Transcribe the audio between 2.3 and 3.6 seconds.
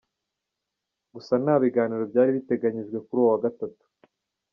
biteganyijwe kuri uwo wa